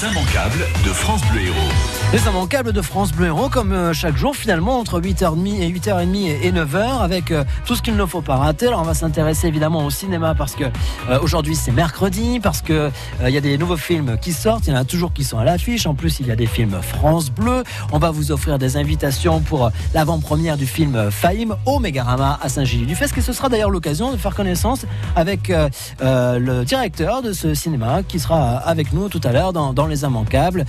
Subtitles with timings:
[0.00, 1.72] Les immanquables de France Bleu Héros.
[2.12, 6.40] Les immanquables de France Bleu Héros, comme euh, chaque jour finalement, entre 8h30 et 8h30
[6.40, 8.68] et 9h, avec euh, tout ce qu'il ne faut pas rater.
[8.68, 10.64] Alors on va s'intéresser évidemment au cinéma parce que
[11.10, 12.92] euh, aujourd'hui c'est mercredi, parce que
[13.24, 15.38] il y a des nouveaux films qui sortent, il y en a toujours qui sont
[15.38, 15.86] à l'affiche.
[15.86, 17.64] En plus, il y a des films France Bleu.
[17.90, 23.18] On va vous offrir des invitations pour l'avant-première du film Faïm au Mégarama à Saint-Gilles-du-Fesque.
[23.18, 24.86] Et ce sera d'ailleurs l'occasion de faire connaissance
[25.16, 25.52] avec
[26.00, 30.04] le directeur de ce cinéma qui sera avec nous tout à l'heure dans, dans Les
[30.04, 30.64] Immanquables.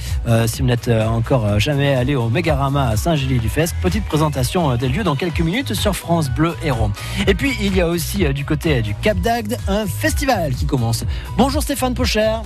[0.47, 3.75] si vous n'êtes encore euh, jamais allé au Mégarama à Saint-Gély-du-Fesque.
[3.81, 6.91] Petite présentation euh, des lieux dans quelques minutes sur France Bleu Héros.
[7.27, 10.66] Et puis il y a aussi euh, du côté du Cap d'Agde un festival qui
[10.66, 11.05] commence.
[11.38, 12.38] Bonjour Stéphane Pocher.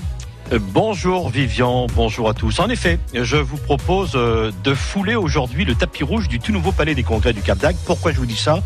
[0.52, 2.60] Euh, bonjour Vivian, bonjour à tous.
[2.60, 6.72] En effet, je vous propose euh, de fouler aujourd'hui le tapis rouge du tout nouveau
[6.72, 7.78] palais des congrès du Cap d'Agde.
[7.86, 8.62] Pourquoi je vous dis ça?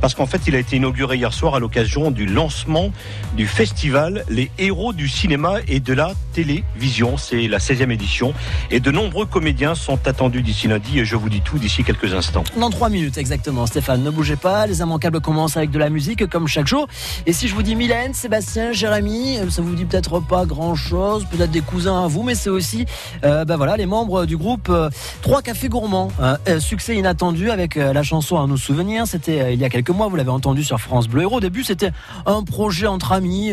[0.00, 2.90] Parce qu'en fait, il a été inauguré hier soir à l'occasion du lancement
[3.36, 7.16] du festival Les héros du cinéma et de la télévision.
[7.16, 8.32] C'est la 16e édition
[8.70, 12.14] et de nombreux comédiens sont attendus d'ici lundi et je vous dis tout d'ici quelques
[12.14, 12.44] instants.
[12.58, 14.66] Dans trois minutes exactement, Stéphane, ne bougez pas.
[14.66, 16.86] Les immanquables commencent avec de la musique comme chaque jour.
[17.26, 21.50] Et si je vous dis Mylène, Sébastien, Jérémy, ça vous dit peut-être pas grand-chose peut-être
[21.50, 22.86] des cousins à vous, mais c'est aussi
[23.24, 24.90] euh, ben voilà, les membres du groupe euh,
[25.22, 26.10] Trois Cafés Gourmands.
[26.20, 29.06] Euh, succès inattendu avec la chanson à nos souvenirs.
[29.06, 31.36] C'était il y a quelques mois, vous l'avez entendu sur France Bleu Héros.
[31.36, 31.92] Au début, c'était
[32.26, 33.52] un projet entre amis,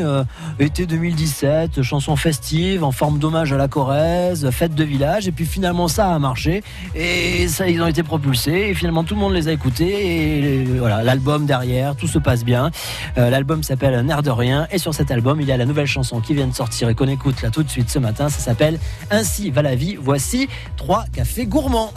[0.59, 5.27] été 2017, chanson festive en forme d'hommage à la Corrèze, fête de village.
[5.27, 6.63] Et puis finalement, ça a marché
[6.95, 8.69] et ça, ils ont été propulsés.
[8.69, 10.61] Et finalement, tout le monde les a écoutés.
[10.61, 12.71] Et voilà, l'album derrière, tout se passe bien.
[13.15, 14.67] l'album s'appelle Nerf de rien.
[14.71, 16.95] Et sur cet album, il y a la nouvelle chanson qui vient de sortir et
[16.95, 18.29] qu'on écoute là tout de suite ce matin.
[18.29, 18.79] Ça s'appelle
[19.11, 19.97] Ainsi va la vie.
[19.99, 21.93] Voici trois cafés gourmands.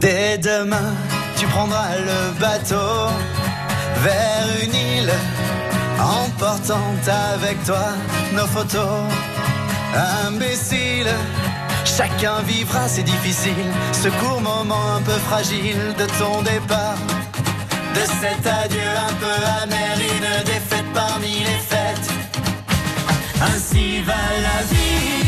[0.00, 0.94] Dès demain,
[1.36, 3.10] tu prendras le bateau
[4.02, 5.12] vers une île,
[6.00, 6.94] emportant
[7.34, 7.92] avec toi
[8.34, 9.04] nos photos.
[10.26, 11.08] Imbécile,
[11.84, 16.98] chacun vivra, c'est difficile, ce court moment un peu fragile de ton départ.
[17.94, 22.10] De cet adieu un peu amer, une défaite parmi les fêtes.
[23.40, 25.27] Ainsi va la vie,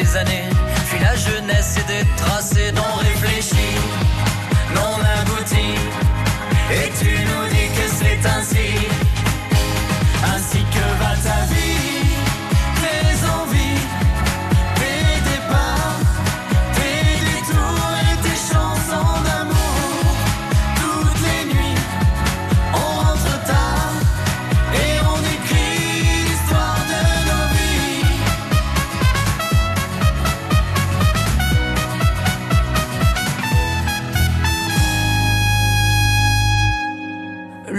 [0.00, 3.74] Puis la jeunesse et des tracés non réfléchis,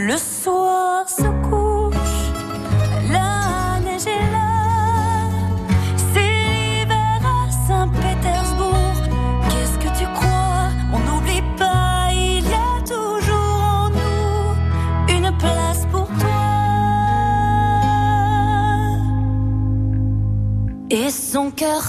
[0.09, 2.31] Le soir se couche,
[3.11, 5.27] la neige est là.
[6.11, 9.01] C'est l'hiver à Saint-Pétersbourg.
[9.49, 10.71] Qu'est-ce que tu crois?
[10.93, 16.41] On n'oublie pas, il y a toujours en nous une place pour toi.
[20.89, 21.83] Et son cœur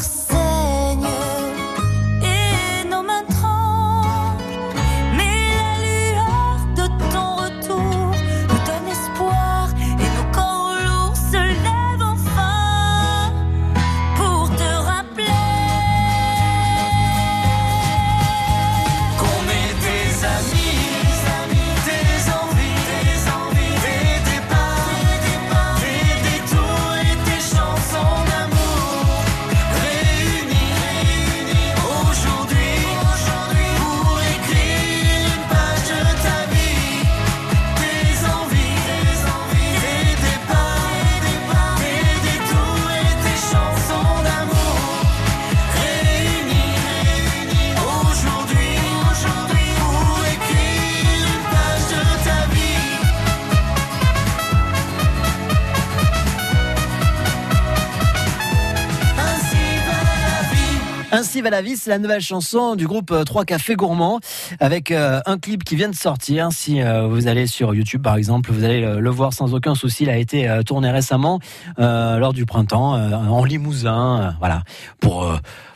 [61.20, 64.20] Ainsi va la vie, c'est la nouvelle chanson du groupe 3 Cafés Gourmands
[64.58, 66.48] avec un clip qui vient de sortir.
[66.50, 70.04] Si vous allez sur YouTube par exemple, vous allez le voir sans aucun souci.
[70.04, 71.38] Il a été tourné récemment
[71.76, 74.62] lors du printemps en Limousin, voilà,
[74.98, 75.30] pour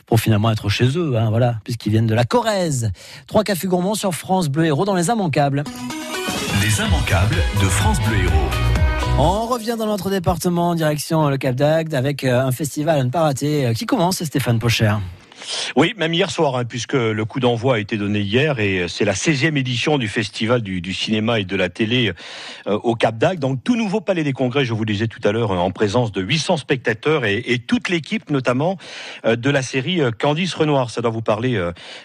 [0.07, 2.91] pour finalement être chez eux, hein, voilà, puisqu'ils viennent de la Corrèze.
[3.27, 5.63] Trois cafés gourmands sur France Bleu Héros dans les immanquables.
[6.63, 9.19] Les immanquables de France Bleu Héros.
[9.19, 13.11] On revient dans notre département en direction le Cap d'Agde avec un festival à ne
[13.11, 14.95] pas rater qui commence, Stéphane Pocher.
[15.75, 19.05] Oui, même hier soir, hein, puisque le coup d'envoi a été donné hier et c'est
[19.05, 22.13] la 16e édition du festival du, cinéma et de la télé
[22.67, 23.39] euh, au Cap d'Agde.
[23.39, 26.21] Donc tout nouveau palais des congrès, je vous disais tout à l'heure, en présence de
[26.21, 28.77] 800 spectateurs et, toute l'équipe, notamment
[29.25, 30.89] euh, de la série euh, Candice Renoir.
[30.89, 31.61] Ça doit vous parler,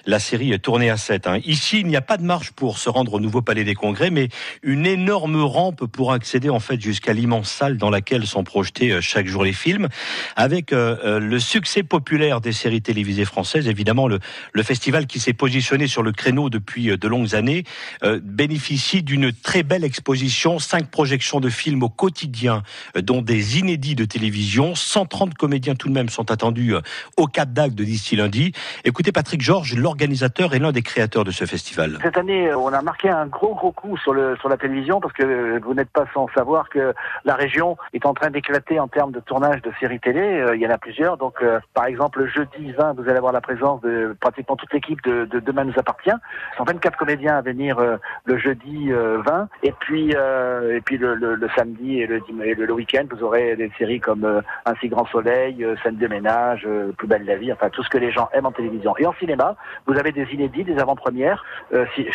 [0.07, 1.27] la série tournée à 7.
[1.27, 1.39] Hein.
[1.45, 4.11] Ici, il n'y a pas de marche pour se rendre au nouveau palais des congrès,
[4.11, 4.29] mais
[4.63, 9.27] une énorme rampe pour accéder en fait jusqu'à l'immense salle dans laquelle sont projetés chaque
[9.27, 9.89] jour les films,
[10.37, 13.69] avec le succès populaire des séries télévisées française.
[13.69, 14.19] Évidemment, le,
[14.53, 17.65] le festival qui s'est positionné sur le créneau depuis euh, de longues années
[18.03, 22.63] euh, bénéficie d'une très belle exposition, cinq projections de films au quotidien,
[22.97, 24.75] euh, dont des inédits de télévision.
[24.75, 26.75] 130 comédiens tout de même sont attendus
[27.17, 28.53] au Cap d'Agde d'ici lundi.
[28.85, 31.99] Écoutez Patrick Georges, l'organisateur et l'un des créateurs de ce festival.
[32.03, 35.15] Cette année, on a marqué un gros gros coup sur, le, sur la télévision parce
[35.15, 36.93] que vous n'êtes pas sans savoir que
[37.25, 40.53] la région est en train d'éclater en termes de tournage de séries télé.
[40.55, 41.17] Il y en a plusieurs.
[41.17, 41.43] Donc,
[41.75, 45.65] par exemple, jeudi 20, vous allez avoir la présence de pratiquement toute l'équipe de, Demain
[45.65, 46.11] nous appartient.
[46.53, 50.81] Ce sont 24 comédiens à venir euh, le jeudi 20 euh, et puis euh, et
[50.81, 55.67] puis le, samedi et le, week-end vous aurez des séries comme Un si grand soleil,
[55.83, 58.53] Scène de ménage, Plus belle la vie, enfin tout ce que les gens aiment en
[58.53, 58.95] télévision.
[58.99, 59.57] Et en cinéma,
[59.87, 61.45] vous avez des inédits, des avant-premières,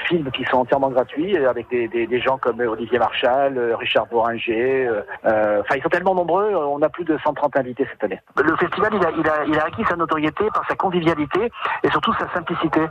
[0.07, 4.89] films qui sont entièrement gratuits avec des, des, gens comme Olivier Marchal, Richard Bourringer.
[5.23, 8.19] Enfin, ils sont tellement nombreux, on a plus de 130 invités cette année.
[8.43, 11.51] Le festival, il a, il a, acquis sa notoriété par sa convivialité
[11.83, 12.81] et surtout sa simplicité.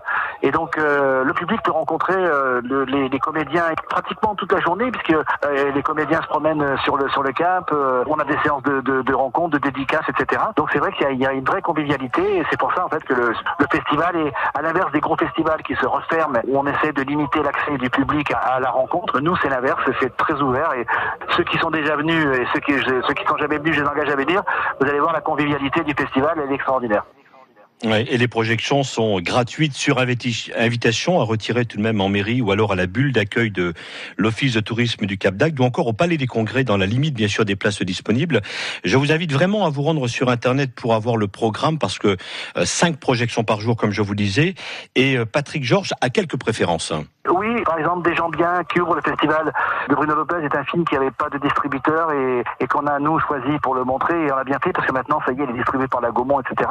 [0.42, 4.90] Et donc euh, le public peut rencontrer euh, les, les, comédiens pratiquement toute la journée
[4.90, 7.72] puisque euh, les comédiens se promènent sur le sur le cap.
[7.72, 10.42] on a des séances de, de, de, rencontres, de dédicaces, etc.
[10.56, 12.88] Donc c'est vrai qu'il y, y, a une vraie convivialité et c'est pour ça en
[12.88, 16.58] fait que le, le, festival est à l'inverse des gros festivals qui se referment où
[16.58, 19.20] on essaie de limiter l'accès du public à, la rencontre.
[19.20, 20.86] Nous c'est l'inverse, c'est très ouvert et
[21.36, 23.88] ceux qui sont déjà venus et ceux qui ceux qui sont jamais venus, je les
[23.88, 24.42] engage à venir.
[24.80, 27.04] Vous allez voir la convivialité du festival, elle est extraordinaire
[27.92, 32.50] et les projections sont gratuites sur invitation à retirer tout de même en mairie ou
[32.50, 33.74] alors à la bulle d'accueil de
[34.16, 37.14] l'Office de tourisme du Cap d'Agde ou encore au Palais des Congrès dans la limite
[37.14, 38.40] bien sûr des places disponibles.
[38.84, 42.16] Je vous invite vraiment à vous rendre sur Internet pour avoir le programme parce que
[42.56, 44.54] euh, cinq projections par jour comme je vous disais
[44.94, 46.92] et euh, Patrick Georges a quelques préférences.
[47.28, 49.52] Oui, par exemple, Des gens bien qui ouvrent le festival
[49.88, 52.98] de Bruno Lopez est un film qui n'avait pas de distributeur et, et qu'on a,
[52.98, 55.40] nous, choisi pour le montrer et on a bien fait parce que maintenant, ça y
[55.40, 56.70] est, il est distribué par la Gaumont, etc.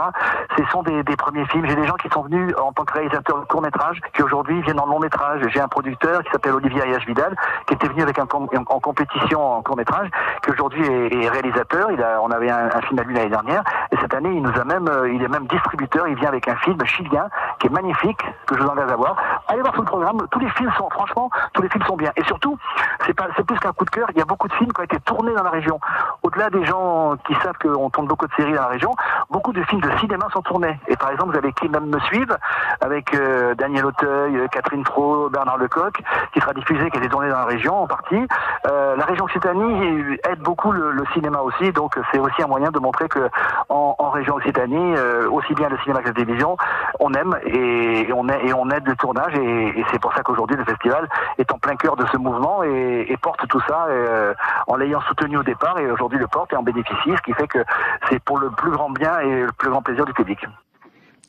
[0.58, 1.66] Ce sont des, des premiers films.
[1.68, 4.80] J'ai des gens qui sont venus en tant que réalisateurs de court-métrage qui aujourd'hui viennent
[4.80, 5.42] en long-métrage.
[5.50, 7.36] J'ai un producteur qui s'appelle Olivier Ayash Vidal
[7.68, 10.10] qui était venu avec un en compétition en court-métrage
[10.44, 11.90] qui aujourd'hui est, réalisateur.
[12.22, 14.88] On avait un, film à lui l'année dernière et cette année, il nous a même,
[14.88, 16.08] euh, il est même distributeur.
[16.08, 17.28] Il vient avec un film chilien
[17.60, 19.16] qui est magnifique que je vous engage à voir.
[19.48, 22.12] Allez voir tout le programme les films sont, franchement, tous les films sont bien.
[22.16, 22.58] Et surtout,
[23.06, 24.08] c'est plus qu'un coup de cœur.
[24.14, 25.80] Il y a beaucoup de films qui ont été tournés dans la région.
[26.24, 28.92] Au-delà des gens qui savent qu'on tourne beaucoup de séries dans la région,
[29.30, 30.80] beaucoup de films de cinéma sont tournés.
[30.88, 32.36] Et par exemple, vous avez Qui même me suivent
[32.82, 35.94] avec euh, Daniel Auteuil, euh, Catherine Fro, Bernard Lecoq,
[36.34, 38.28] qui sera diffusé, qui a été tourné dans la région en partie.
[38.68, 42.80] Euh, la région Occitanie aide beaucoup le, cinéma aussi, donc c'est aussi un moyen de
[42.80, 43.30] montrer que
[43.70, 44.96] en, région Occitanie,
[45.32, 46.56] aussi bien le cinéma que la télévision,
[47.00, 50.58] on aime et, on, aide, et on le tournage et, c'est pour ça que aujourd'hui
[50.58, 51.08] le festival
[51.38, 52.64] est en plein cœur de ce mouvement
[53.22, 54.34] porte tout ça euh,
[54.68, 57.48] en l'ayant soutenu au départ et aujourd'hui le porte et en bénéficie, ce qui fait
[57.48, 57.64] que
[58.10, 60.40] c'est pour le plus grand bien et le plus grand plaisir du public.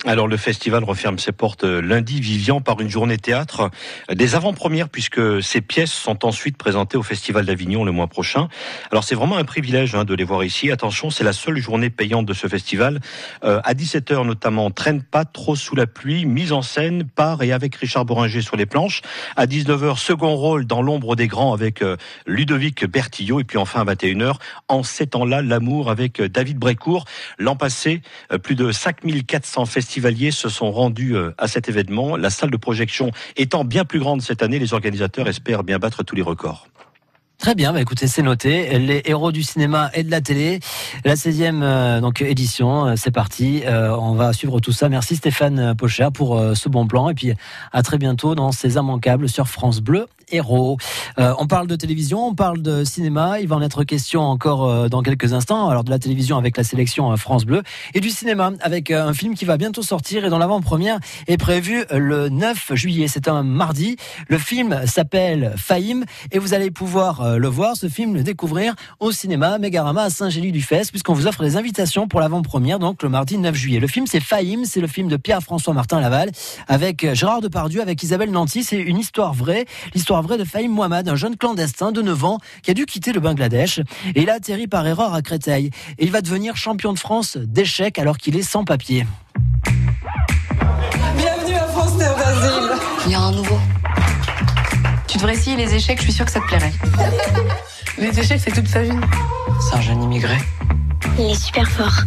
[0.06, 3.70] Alors le festival referme ses portes euh, lundi, Vivian, par une journée théâtre
[4.10, 8.48] euh, des avant-premières puisque ces pièces sont ensuite présentées au Festival d'Avignon le mois prochain.
[8.90, 10.70] Alors c'est vraiment un privilège hein, de les voir ici.
[10.70, 13.00] Attention, c'est la seule journée payante de ce festival.
[13.44, 17.52] Euh, à 17h notamment, Traîne pas trop sous la pluie, mise en scène par et
[17.52, 19.00] avec Richard Boringer sur les planches.
[19.36, 21.82] À 19h, second rôle dans l'ombre des grands avec
[22.26, 23.40] Ludovic Bertillot.
[23.40, 24.34] Et puis enfin à 21h,
[24.68, 27.06] en ces temps-là, l'amour avec David Brécourt.
[27.38, 28.02] L'an passé,
[28.42, 32.16] plus de 5400 festivals festivaliers se sont rendus euh, à cet événement.
[32.16, 36.02] La salle de projection étant bien plus grande cette année, les organisateurs espèrent bien battre
[36.02, 36.66] tous les records.
[37.38, 38.76] Très bien, bah écoutez, c'est noté.
[38.80, 40.58] Les héros du cinéma et de la télé,
[41.04, 43.62] la 16e euh, donc édition, euh, c'est parti.
[43.68, 44.88] on va suivre tout ça.
[44.88, 47.32] Merci Stéphane Pocher pour ce bon plan et puis
[47.70, 50.06] à très bientôt dans ces immanquables sur France Bleu.
[50.30, 50.78] Héros.
[51.18, 53.40] Euh, on parle de télévision, on parle de cinéma.
[53.40, 55.68] Il va en être question encore euh, dans quelques instants.
[55.68, 57.62] Alors de la télévision avec la sélection euh, France Bleu
[57.94, 61.84] et du cinéma avec un film qui va bientôt sortir et dont l'avant-première est prévue
[61.90, 63.08] le 9 juillet.
[63.08, 63.96] C'est un mardi.
[64.28, 69.12] Le film s'appelle Fahim et vous allez pouvoir le voir, ce film, le découvrir au
[69.12, 73.54] cinéma Mégarama à Saint-Gély-du-Fès puisqu'on vous offre des invitations pour l'avant-première donc le mardi 9
[73.54, 73.80] juillet.
[73.80, 76.30] Le film c'est Fahim, c'est le film de Pierre-François Martin Laval
[76.68, 78.64] avec Gérard Depardieu, avec Isabelle Nanty.
[78.64, 82.38] C'est une histoire vraie, l'histoire vraie de Fahim Mohamed, un jeune clandestin de 9 ans
[82.62, 83.80] qui a dû quitter le Bangladesh
[84.14, 87.36] et il a atterri par erreur à Créteil et il va devenir champion de France
[87.36, 89.06] d'échecs alors qu'il est sans papier.
[91.16, 92.70] Bienvenue à France Terre d'Asile.
[93.06, 93.58] Il y a un nouveau.
[95.06, 96.72] Tu devrais essayer les échecs, je suis sûre que ça te plairait.
[97.98, 98.90] les échecs, c'est toute sa vie.
[99.60, 100.36] C'est un jeune immigré.
[101.18, 102.02] Il est super fort.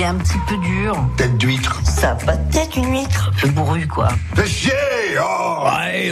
[0.00, 0.96] Il est un petit peu dur.
[1.18, 1.78] Tête d'huître.
[1.84, 3.30] Ça pas tête, une huître.
[3.42, 4.08] Le bourru, quoi.
[4.34, 4.72] Fais chier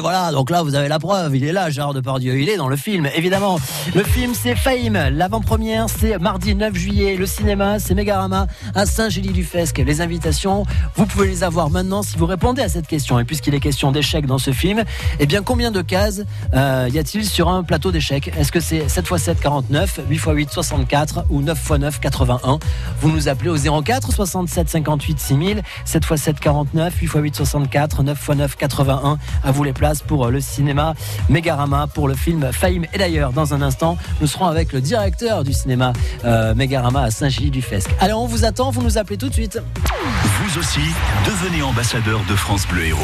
[0.00, 2.69] voilà, donc là vous avez la preuve, il est là, Gérard Depardieu, il est dans
[2.69, 3.59] le film, évidemment.
[3.95, 9.78] Le film c'est Fame, l'avant-première c'est mardi 9 juillet, le cinéma c'est Mégarama à Saint-Gély-du-Fesque.
[9.78, 10.64] Les invitations,
[10.95, 13.19] vous pouvez les avoir maintenant si vous répondez à cette question.
[13.19, 14.85] Et puisqu'il est question d'échecs dans ce film,
[15.19, 16.23] eh bien combien de cases
[16.55, 18.33] euh, y a-t-il sur un plateau d'échecs?
[18.38, 22.00] Est-ce que c'est 7 x 7 49, 8 x 8 64 ou 9 x 9
[22.00, 22.59] 81
[23.00, 27.37] Vous nous appelez au 04 67 58 6000, 7 x 7 49, 8 x 8
[27.37, 28.88] 64, 9 x 9 81.
[28.88, 30.95] À vous les places pour euh, le cinéma
[31.28, 32.85] Mégarama pour le film Fame.
[32.95, 35.92] Et d'ailleurs, dans un instant, nous serons avec le directeur du cinéma
[36.25, 37.90] euh, Mégarama à Saint-Gilles-du-Fesque.
[38.00, 39.61] Allez, on vous attend, vous nous appelez tout de suite.
[39.87, 40.80] Vous aussi,
[41.26, 43.00] devenez ambassadeur de France Bleu Héros.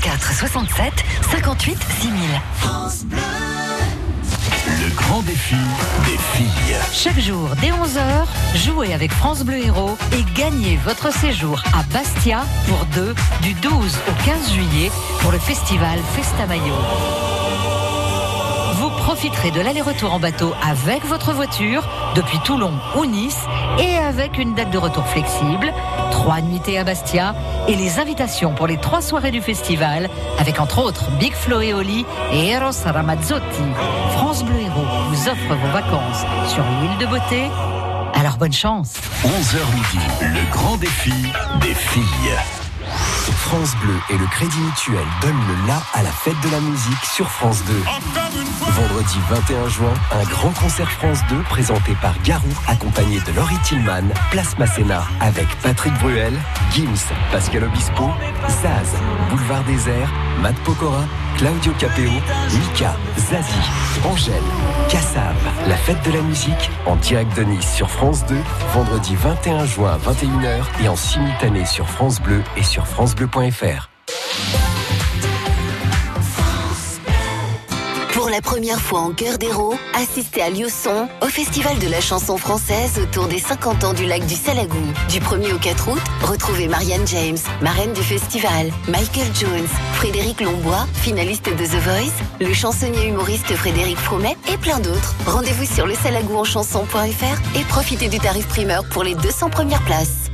[0.00, 0.92] 04 67
[1.30, 3.55] 58 6000.
[4.66, 5.56] Le grand défi
[6.04, 6.76] des filles.
[6.92, 8.26] Chaque jour, dès 11h,
[8.64, 13.72] jouez avec France Bleu Héros et gagnez votre séjour à Bastia pour deux du 12
[13.72, 16.62] au 15 juillet pour le festival Festamayo.
[16.62, 17.35] Vous
[19.06, 23.38] profiterez de l'aller-retour en bateau avec votre voiture depuis Toulon ou Nice
[23.78, 25.72] et avec une date de retour flexible,
[26.10, 27.36] trois nuitées à Bastia
[27.68, 30.10] et les invitations pour les trois soirées du festival
[30.40, 33.62] avec entre autres Big Flo et Oli et Eros Ramazzotti.
[34.16, 37.44] France Bleu Héros vous offre vos vacances sur l'île de beauté.
[38.12, 41.12] Alors bonne chance 11h midi, le grand défi
[41.60, 42.65] des filles.
[43.32, 47.04] France Bleu et le Crédit Mutuel donnent le la à la fête de la musique
[47.04, 47.72] sur France 2.
[48.70, 54.08] Vendredi 21 juin, un grand concert France 2 présenté par Garou, accompagné de Laurie Tillman,
[54.30, 56.34] Place Masséna, avec Patrick Bruel,
[56.72, 58.10] Gims, Pascal Obispo,
[58.48, 58.94] Zaz,
[59.30, 61.04] Boulevard Désert, Matt Pokora,
[61.36, 63.70] Claudio Capeo, Mika, Zazie,
[64.04, 64.34] Angèle,
[64.88, 65.34] Kassav.
[65.68, 68.36] La fête de la musique en direct de Nice sur France 2,
[68.72, 73.90] vendredi 21 juin à 21h et en simultané sur France Bleu et sur francebleu.fr.
[78.26, 82.36] Pour la première fois en cœur d'héros, assistez à Liosson au Festival de la chanson
[82.36, 84.82] française autour des 50 ans du lac du Salagou.
[85.08, 90.88] Du 1er au 4 août, retrouvez Marianne James, marraine du festival, Michael Jones, Frédéric Lombois,
[90.94, 95.14] finaliste de The Voice, le chansonnier humoriste Frédéric Fromet et plein d'autres.
[95.24, 100.32] Rendez-vous sur le salagouenchanson.fr et profitez du tarif primeur pour les 200 premières places.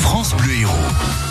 [0.00, 1.29] France Bleu Héros.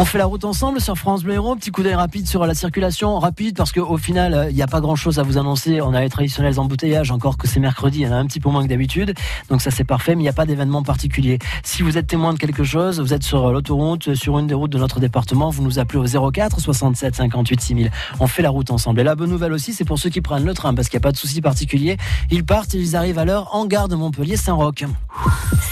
[0.00, 1.56] On fait la route ensemble sur France Bleu Héros.
[1.56, 3.18] Petit coup d'œil rapide sur la circulation.
[3.18, 5.80] Rapide parce qu'au final, euh, il n'y a pas grand chose à vous annoncer.
[5.82, 8.02] On a les traditionnels embouteillages, encore que c'est mercredi.
[8.02, 9.12] Il y en a un petit peu moins que d'habitude.
[9.50, 10.14] Donc ça, c'est parfait.
[10.14, 11.40] Mais il n'y a pas d'événement particulier.
[11.64, 14.70] Si vous êtes témoin de quelque chose, vous êtes sur l'autoroute, sur une des routes
[14.70, 17.90] de notre département, vous nous appelez au 04 67 58 6000.
[18.20, 19.00] On fait la route ensemble.
[19.00, 21.02] Et la bonne nouvelle aussi, c'est pour ceux qui prennent le train parce qu'il n'y
[21.02, 21.96] a pas de souci particulier.
[22.30, 24.84] Ils partent et ils arrivent à l'heure en gare de Montpellier-Saint-Roch.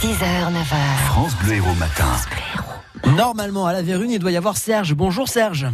[0.01, 0.97] 6h, 9h.
[1.11, 2.07] France Bleu Héros matin.
[3.15, 4.95] Normalement, à la Vérune, il doit y avoir Serge.
[4.95, 5.67] Bonjour Serge.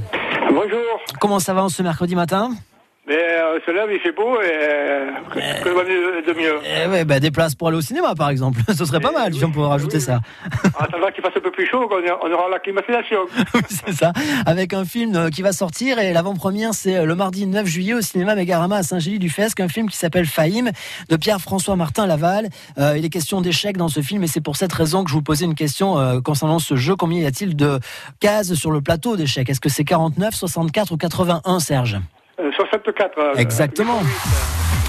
[0.50, 1.00] Bonjour.
[1.18, 2.50] Comment ça va en ce mercredi matin?
[3.06, 5.11] Mais euh, lève, il fait beau et euh,
[5.64, 6.54] que va de, de mieux.
[6.64, 8.61] Eh ouais, bah, des places pour aller au cinéma, par exemple.
[8.76, 10.21] Ce serait pas mal, si on pouvait rajouter ça.
[10.78, 13.18] En attendant qu'il fasse un peu plus chaud, on, aura la climatisation.
[13.54, 14.12] Oui, c'est ça.
[14.47, 17.94] Avec un film euh, qui va sortir et l'avant-première, c'est euh, le mardi 9 juillet
[17.94, 20.71] au cinéma Mégarama à Saint-Gély-du-Fesque, un film qui s'appelle Fahim
[21.09, 22.49] de Pierre-François Martin Laval.
[22.78, 25.14] Euh, il est question d'échecs dans ce film et c'est pour cette raison que je
[25.14, 26.94] vous posais une question euh, concernant ce jeu.
[26.97, 27.80] Combien y a-t-il de
[28.21, 29.50] cases sur le plateau d'échecs?
[29.50, 31.94] Est-ce que c'est 49, 64 ou 81, Serge?
[31.97, 32.22] Euh,
[32.56, 33.18] 64.
[33.18, 34.00] euh, Exactement.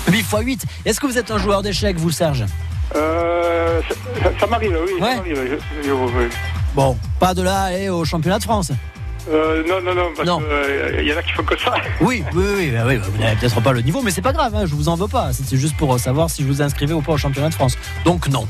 [0.09, 0.65] 8 x 8.
[0.85, 2.45] Est-ce que vous êtes un joueur d'échecs, vous, Serge?
[2.95, 3.81] Euh,
[4.21, 4.93] ça ça m'arrive, oui.
[5.01, 5.09] Ouais.
[5.11, 6.25] Ça m'arrive, je- je- oui.
[6.75, 8.71] Bon, pas de là aller au championnat de France.
[9.31, 11.73] Euh, non, non, non, parce qu'il y en a qui font que ça.
[12.01, 14.53] Oui, oui, oui, bah oui, vous n'avez peut-être pas le niveau, mais c'est pas grave,
[14.53, 15.31] hein, je vous en veux pas.
[15.31, 17.77] C'est juste pour savoir si je vous inscrivais ou pas au championnat de France.
[18.03, 18.45] Donc non.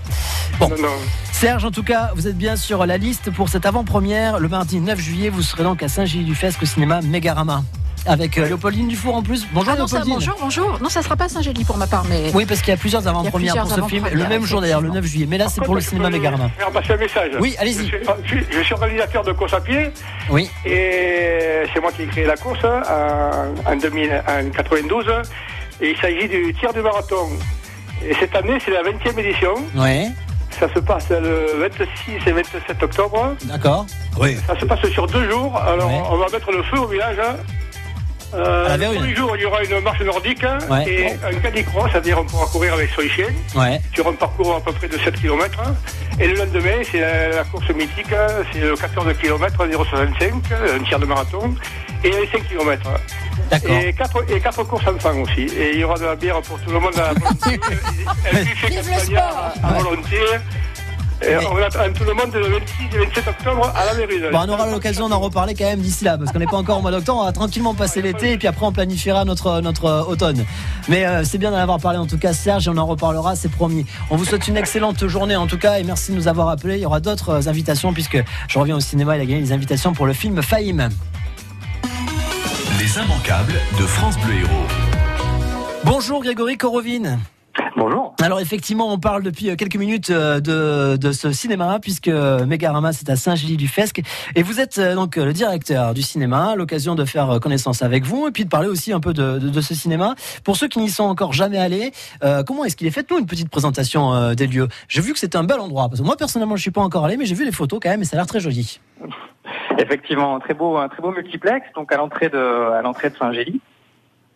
[0.60, 0.70] Bon.
[0.70, 0.90] Non, non.
[1.32, 4.40] Serge, en tout cas, vous êtes bien sur la liste pour cette avant-première.
[4.40, 7.64] Le mardi 9 juillet, vous serez donc à Saint-Gilles-du-Fesque au cinéma Megarama.
[8.06, 9.48] Avec euh, Léopoldine Dufour en plus.
[9.54, 10.80] Bonjour Ah non, ça, bonjour, bonjour.
[10.82, 12.32] Non, ça sera pas Saint-Gély pour ma part, mais.
[12.34, 14.08] Oui, parce qu'il y a plusieurs avant-premières pour ce film.
[14.12, 15.26] Le même jour d'ailleurs, le 9 juillet.
[15.30, 16.50] Mais là, c'est pour le cinéma peux Megarama.
[16.58, 17.32] faire passer un message.
[17.40, 17.88] Oui, allez-y.
[17.88, 19.92] Je suis, je organisateur de course à pied
[20.30, 20.50] Oui.
[20.66, 25.06] et c'est moi qui ai créé la course en, en, 2000 en 92.
[25.82, 27.30] Et il s'agit du tir du marathon.
[28.06, 29.54] Et cette année, c'est la 20e édition.
[29.76, 30.08] Ouais.
[30.60, 33.36] Ça se passe le 26 et 27 octobre.
[33.46, 33.86] D'accord.
[34.20, 34.38] Oui.
[34.48, 35.58] Ça se passe sur deux jours.
[35.58, 37.18] Alors, on va mettre le feu au village.
[38.36, 38.98] Euh, À la le Vérune.
[39.00, 40.86] premier jour, il y aura une marche nordique Ouais.
[40.90, 43.80] et un canicross, c'est-à-dire on pourra courir avec son chien Ouais.
[43.94, 45.60] sur un parcours à peu près de 7 km.
[46.20, 48.08] Et le lendemain, c'est la, la course mythique,
[48.52, 51.54] c'est le 14 km, 0,65, un tir de marathon,
[52.04, 52.90] et les 5 km.
[53.68, 55.42] Et 4, et quatre courses enfants aussi.
[55.42, 57.60] Et il y aura de la bière pour tout le monde à volonté.
[58.32, 60.18] un buffet Vive le castagnard sport à volonté.
[61.26, 64.32] Et on attend tout le monde le 26 et 27 octobre à la.
[64.32, 66.80] Bon, on aura l'occasion d'en reparler quand même d'ici là, parce qu'on n'est pas encore
[66.80, 67.20] au mois d'octobre.
[67.22, 70.46] On va tranquillement passer l'été et puis après on planifiera notre notre euh, automne.
[70.90, 73.36] Mais euh, c'est bien d'en avoir parlé en tout cas, Serge, et on en reparlera,
[73.36, 73.86] c'est promis.
[74.10, 76.76] On vous souhaite une excellente journée en tout cas et merci de nous avoir appelés.
[76.76, 79.54] Il y aura d'autres euh, invitations puisque je reviens au cinéma, il a gagné des
[79.54, 80.90] invitations pour le film Fahim.
[82.80, 84.68] Les immanquables de France Bleu Héros.
[85.86, 87.20] Bonjour Grégory Korovine.
[87.84, 88.16] Bonjour.
[88.22, 92.46] Alors effectivement, on parle depuis euh, quelques minutes euh, de, de ce cinéma puisque euh,
[92.46, 94.02] Megarama c'est à Saint-Gilles-du-Fesque
[94.36, 98.32] et vous êtes donc le directeur du cinéma, l'occasion de faire connaissance avec vous et
[98.32, 100.16] puis de parler aussi un peu de, de- de ce cinéma.
[100.46, 101.92] Pour ceux qui n'y sont encore jamais allés,
[102.24, 103.06] euh, comment est-ce qu'il est fait?
[103.12, 104.70] Nous une petite présentation euh, des lieux.
[104.88, 107.04] J'ai vu que c'était un bel endroit parce que moi personnellement je suis pas encore
[107.04, 108.80] allé, mais j'ai vu les photos quand même et ça a l'air très joli.
[109.78, 112.38] Effectivement, un très beau, un très beau multiplex, donc à l'entrée de,
[112.78, 113.60] à l'entrée de Saint-Gély.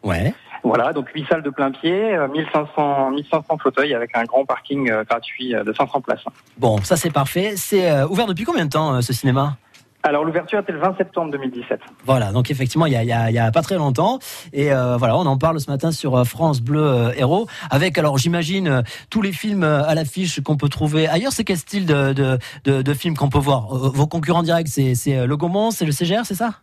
[0.04, 0.34] Ouais.
[0.68, 4.92] Voilà, donc 8 salles de plein pied, euh, 1500, 1500 fauteuils avec un grand parking
[4.92, 6.26] euh, gratuit euh, de 500 places.
[6.58, 7.54] Bon, ça c'est parfait.
[7.56, 9.56] C'est ouvert depuis combien de temps ce cinéma?
[10.04, 11.80] Alors l'ouverture était le 20 septembre 2017.
[12.06, 14.20] Voilà, donc effectivement, il y a, pas très longtemps.
[14.54, 17.48] Et euh, voilà, on en parle ce matin sur France Bleu Héros.
[17.70, 21.32] Avec, alors j'imagine, tous les films à l'affiche qu'on peut trouver ailleurs.
[21.32, 23.68] C'est quel style de, de, de, de films qu'on peut voir?
[23.68, 26.62] Vos concurrents directs, c'est c'est, le Gaumont, c'est le CGR, c'est ça?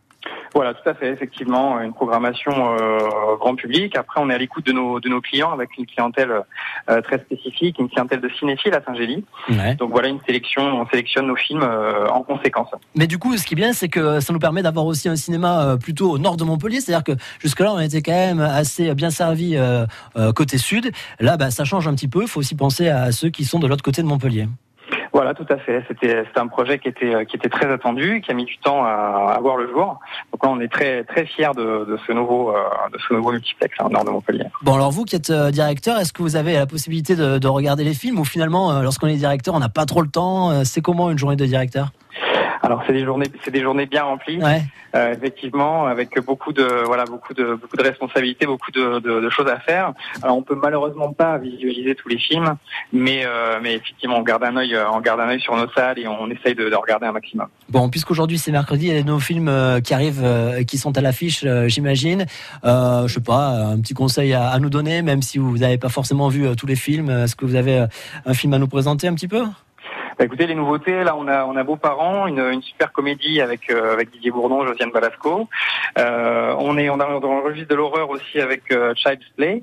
[0.54, 3.96] Voilà, tout à fait, effectivement, une programmation euh, grand public.
[3.96, 6.30] Après, on est à l'écoute de nos, de nos clients avec une clientèle
[6.88, 9.24] euh, très spécifique, une clientèle de cinéphiles à Saint-Gély.
[9.48, 9.74] Ouais.
[9.74, 12.68] Donc voilà une sélection, on sélectionne nos films euh, en conséquence.
[12.94, 15.16] Mais du coup, ce qui est bien, c'est que ça nous permet d'avoir aussi un
[15.16, 16.80] cinéma euh, plutôt au nord de Montpellier.
[16.80, 19.86] C'est-à-dire que jusque-là, on était quand même assez bien servi euh,
[20.16, 20.92] euh, côté sud.
[21.18, 22.22] Là, bah, ça change un petit peu.
[22.22, 24.46] Il faut aussi penser à ceux qui sont de l'autre côté de Montpellier.
[25.14, 25.84] Voilà, tout à fait.
[25.86, 29.34] C'était un projet qui était qui était très attendu, qui a mis du temps à,
[29.36, 30.00] à voir le jour.
[30.32, 32.58] Donc là, on est très très fiers de, de ce nouveau euh,
[32.92, 34.46] de ce nouveau multiplex hein, nord de Montpellier.
[34.62, 37.48] Bon, alors vous qui êtes euh, directeur, est-ce que vous avez la possibilité de, de
[37.48, 40.64] regarder les films ou finalement, euh, lorsqu'on est directeur, on n'a pas trop le temps
[40.64, 41.92] C'est comment une journée de directeur?
[42.64, 44.42] Alors c'est des journées c'est des journées bien remplies.
[44.42, 44.62] Ouais.
[44.94, 49.30] Euh, effectivement, avec beaucoup de voilà beaucoup de beaucoup de responsabilités, beaucoup de, de, de
[49.30, 49.92] choses à faire.
[50.22, 52.54] Alors on peut malheureusement pas visualiser tous les films,
[52.92, 55.68] mais euh, mais effectivement on garde un œil euh, on garde un œil sur nos
[55.72, 57.48] salles et on essaye de, de regarder un maximum.
[57.68, 60.96] Bon, puisqu'aujourd'hui c'est mercredi, il y a nos films euh, qui arrivent, euh, qui sont
[60.96, 62.26] à l'affiche, j'imagine.
[62.64, 65.78] Euh, je sais pas, un petit conseil à, à nous donner, même si vous n'avez
[65.78, 67.10] pas forcément vu tous les films.
[67.10, 67.84] Est-ce que vous avez
[68.24, 69.42] un film à nous présenter un petit peu?
[70.18, 73.40] Bah, écoutez, les nouveautés, là, on a, on a Beaux Parents, une, une super comédie
[73.40, 75.48] avec, euh, avec Didier Bourdon, Josiane Balasco.
[75.98, 79.62] Euh, on est on a dans le registre de l'horreur aussi avec euh, Child's Play.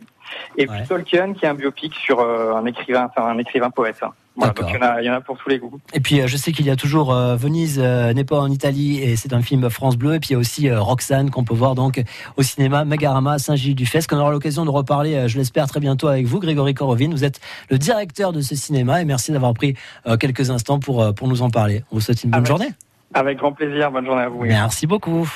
[0.58, 3.98] Et puis Tolkien, qui est un biopic sur euh, un écrivain, enfin, un écrivain poète.
[4.02, 4.14] hein.
[4.38, 5.78] Voilà, donc il y, en a, il y en a pour tous les goûts.
[5.94, 8.50] Et puis euh, je sais qu'il y a toujours euh, Venise euh, n'est pas en
[8.50, 10.16] Italie et c'est un film France Bleu.
[10.16, 12.02] Et puis il y a aussi euh, Roxane qu'on peut voir donc
[12.38, 14.12] au cinéma Megarama Saint-Gilles-du-Fesque.
[14.14, 17.12] On aura l'occasion de reparler, euh, je l'espère très bientôt avec vous, Grégory Korovine.
[17.12, 19.76] Vous êtes le directeur de ce cinéma et merci d'avoir pris
[20.08, 21.84] euh, quelques instants pour euh, pour nous en parler.
[21.92, 22.70] On vous souhaite une bonne Avec- journée.
[23.14, 24.44] Avec grand plaisir, bonne journée à vous.
[24.46, 25.30] Merci beaucoup.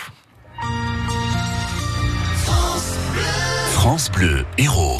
[3.73, 4.93] France Bleu Héros.